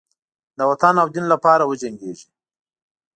د 0.57 0.59
وطن 0.69 0.93
او 1.01 1.07
دین 1.13 1.25
لپاره 1.33 1.63
وجنګیږي. 1.71 2.27